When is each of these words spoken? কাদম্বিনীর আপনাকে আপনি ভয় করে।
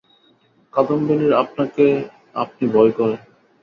কাদম্বিনীর 0.73 1.33
আপনাকে 1.43 1.85
আপনি 2.35 2.63
ভয় 2.67 2.91
করে। 2.97 3.15